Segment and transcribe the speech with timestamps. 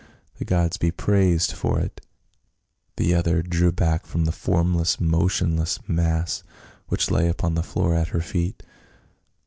[0.39, 2.01] The gods be praised for it!"
[2.97, 6.41] The other drew back from the formless motionless mass
[6.87, 8.63] which lay upon the floor at her feet.